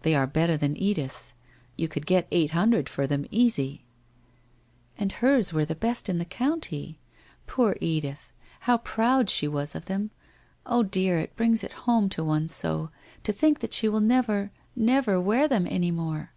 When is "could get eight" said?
1.86-2.50